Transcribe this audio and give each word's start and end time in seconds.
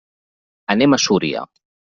Anem 0.75 0.91
a 0.93 1.01
Súria. 1.05 1.47